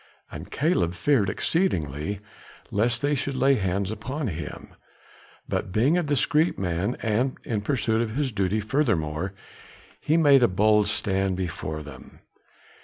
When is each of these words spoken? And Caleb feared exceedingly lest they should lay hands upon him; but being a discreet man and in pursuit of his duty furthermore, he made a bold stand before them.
And 0.31 0.49
Caleb 0.49 0.95
feared 0.95 1.29
exceedingly 1.29 2.21
lest 2.71 3.03
they 3.03 3.13
should 3.13 3.35
lay 3.35 3.53
hands 3.53 3.91
upon 3.91 4.29
him; 4.29 4.69
but 5.47 5.71
being 5.71 5.95
a 5.95 6.01
discreet 6.01 6.57
man 6.57 6.97
and 7.03 7.37
in 7.43 7.61
pursuit 7.61 8.01
of 8.01 8.15
his 8.15 8.31
duty 8.31 8.61
furthermore, 8.61 9.35
he 9.99 10.17
made 10.17 10.41
a 10.41 10.47
bold 10.47 10.87
stand 10.87 11.37
before 11.37 11.83
them. 11.83 12.17